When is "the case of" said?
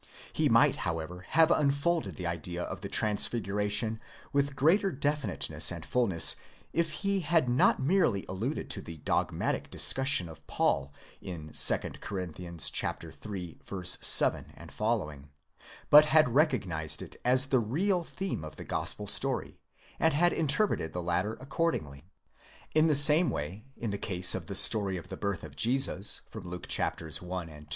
23.91-24.47